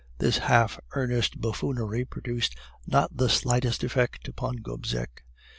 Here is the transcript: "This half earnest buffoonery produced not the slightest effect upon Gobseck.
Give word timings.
"This 0.17 0.39
half 0.39 0.79
earnest 0.93 1.39
buffoonery 1.41 2.05
produced 2.05 2.57
not 2.87 3.15
the 3.15 3.29
slightest 3.29 3.83
effect 3.83 4.27
upon 4.27 4.55
Gobseck. 4.55 5.21